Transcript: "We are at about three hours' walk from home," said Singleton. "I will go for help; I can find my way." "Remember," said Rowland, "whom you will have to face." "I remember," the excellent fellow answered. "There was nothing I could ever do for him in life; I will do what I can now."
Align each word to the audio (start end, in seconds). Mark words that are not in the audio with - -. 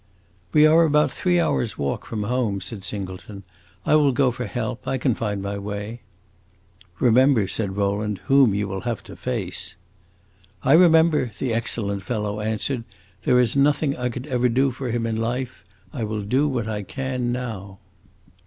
"We 0.51 0.65
are 0.65 0.81
at 0.83 0.87
about 0.87 1.11
three 1.11 1.39
hours' 1.39 1.77
walk 1.77 2.07
from 2.07 2.23
home," 2.23 2.59
said 2.59 2.83
Singleton. 2.83 3.43
"I 3.85 3.93
will 3.95 4.11
go 4.11 4.31
for 4.31 4.47
help; 4.47 4.87
I 4.87 4.97
can 4.97 5.13
find 5.13 5.43
my 5.43 5.59
way." 5.59 6.01
"Remember," 6.99 7.47
said 7.47 7.77
Rowland, 7.77 8.17
"whom 8.25 8.55
you 8.55 8.67
will 8.67 8.81
have 8.81 9.03
to 9.03 9.15
face." 9.15 9.75
"I 10.63 10.73
remember," 10.73 11.29
the 11.37 11.53
excellent 11.53 12.01
fellow 12.01 12.39
answered. 12.39 12.83
"There 13.25 13.35
was 13.35 13.55
nothing 13.55 13.95
I 13.95 14.09
could 14.09 14.25
ever 14.25 14.49
do 14.49 14.71
for 14.71 14.89
him 14.89 15.05
in 15.05 15.17
life; 15.17 15.63
I 15.93 16.03
will 16.03 16.23
do 16.23 16.47
what 16.47 16.67
I 16.67 16.81
can 16.81 17.31
now." 17.31 17.77